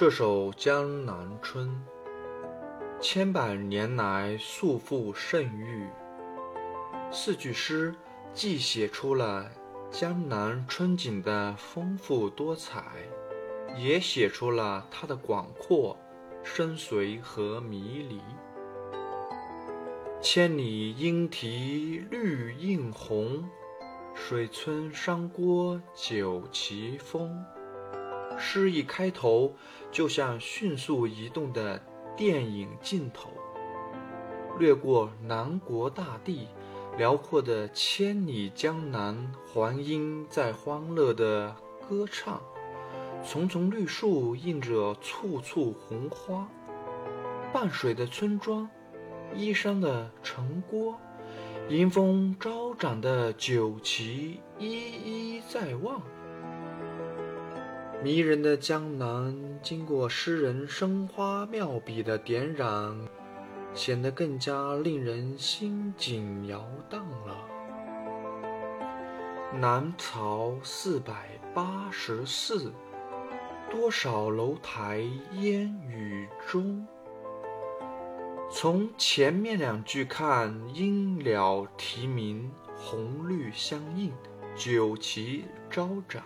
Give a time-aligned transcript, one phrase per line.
[0.00, 1.68] 这首《江南春》，
[3.00, 5.88] 千百年来素负盛誉。
[7.10, 7.92] 四句诗
[8.32, 9.50] 既写出了
[9.90, 12.80] 江南春景的丰富多彩，
[13.76, 15.98] 也写出了它的广阔、
[16.44, 18.20] 深邃和迷离。
[20.20, 23.50] 千里莺啼绿映红，
[24.14, 27.44] 水村山郭酒旗风。
[28.38, 29.54] 诗一开头，
[29.90, 31.82] 就像迅速移动的
[32.16, 33.30] 电影镜头，
[34.58, 36.48] 掠过南国大地，
[36.96, 41.54] 辽阔的千里江南，黄莺在欢乐地
[41.88, 42.40] 歌唱，
[43.24, 46.48] 丛丛绿树映着簇簇红花，
[47.52, 48.68] 傍水的村庄，
[49.34, 50.96] 依山的城郭，
[51.68, 56.00] 迎风招展的酒旗，一一在望。
[58.00, 62.96] 迷人的江南，经过诗人生花妙笔的点染，
[63.74, 67.36] 显得更加令人心景摇荡了。
[69.52, 72.72] 南朝四百八十寺，
[73.68, 75.02] 多少楼台
[75.32, 76.86] 烟雨中。
[78.48, 84.12] 从前面两句看，莺鸟啼鸣，红绿相映，
[84.54, 86.22] 酒旗招展。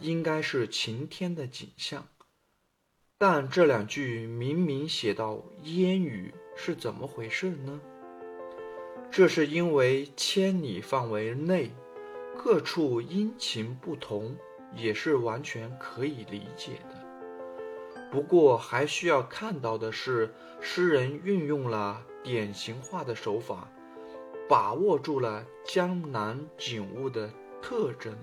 [0.00, 2.06] 应该是晴天的景象，
[3.18, 7.80] 但这两句明明写到烟雨，是怎么回事呢？
[9.10, 11.70] 这是因为千里范围内
[12.36, 14.36] 各处阴晴不同，
[14.74, 17.04] 也是完全可以理解的。
[18.10, 23.70] 不过还需要看到的是，诗人运用了典型化的手法，
[24.48, 27.32] 把握住了江南景物的
[27.62, 28.16] 特征。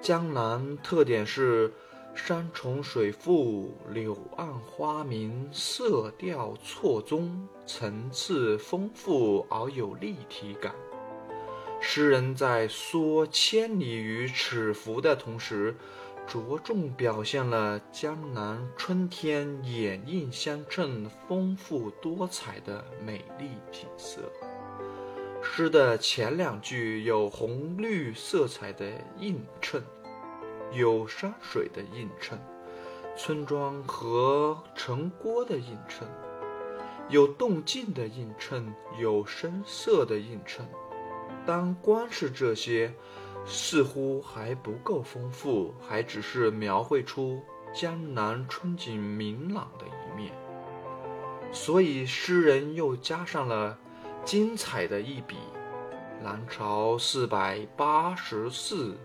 [0.00, 1.70] 江南特点是
[2.14, 10.74] 山重水复、柳暗花明，色调错综，层次丰富而有立体感。
[11.82, 15.76] 诗人在说千里于尺幅的同时，
[16.26, 24.20] 着重表现了江南春天掩映相衬、丰富多彩的美丽景色。
[25.42, 28.86] 诗的前两句有红绿色彩的
[29.18, 29.82] 映衬，
[30.70, 32.38] 有山水的映衬，
[33.16, 36.06] 村庄和城郭的映衬，
[37.08, 40.66] 有动静的映衬，有声色的映衬。
[41.46, 42.92] 但光是这些，
[43.46, 47.40] 似乎还不够丰富，还只是描绘出
[47.74, 50.32] 江南春景明朗的一面。
[51.50, 53.78] 所以诗人又加上了。
[54.24, 55.36] 精彩的一笔，
[56.22, 58.96] 南朝四百八十寺，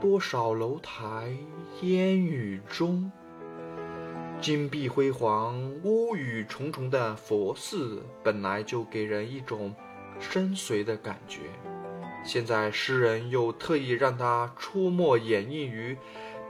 [0.00, 1.36] 多少楼台
[1.82, 3.10] 烟雨中。
[4.40, 9.74] 金碧辉煌、屋宇重重的佛寺，本来就给人一种
[10.18, 11.40] 深邃的感觉。
[12.24, 15.96] 现在诗人又特意让它出没演绎于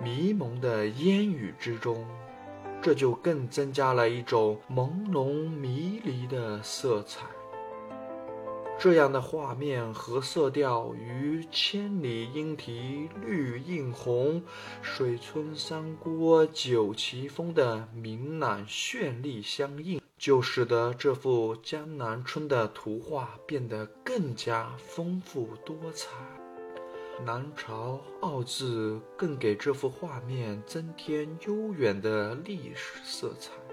[0.00, 2.06] 迷蒙的烟雨之中，
[2.80, 7.26] 这就更增加了一种朦胧迷离的色彩。
[8.78, 14.42] 这样的画面和色调与“千里莺啼绿映红，
[14.82, 26.10] 水村山郭酒旗风”的明朗绚丽相应，就使得这幅江南春的图画变得更加丰富多彩。
[27.24, 33.65] 南朝二字更给这幅画面增添悠远的历史色彩。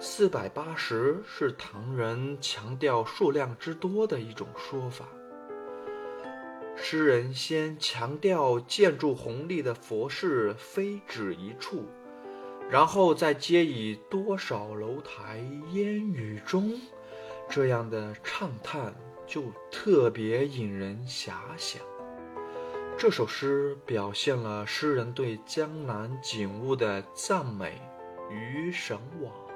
[0.00, 5.06] 四百八十是唐人强调数量之多的一种说法。
[6.76, 11.84] 诗人先强调建筑宏丽的佛寺非止一处，
[12.70, 15.38] 然后再接以多少楼台
[15.72, 16.80] 烟雨中
[17.48, 18.94] 这样的畅叹，
[19.26, 21.82] 就特别引人遐想。
[22.96, 27.82] 这首诗表现了诗人对江南景物的赞美
[28.30, 29.47] 与神往。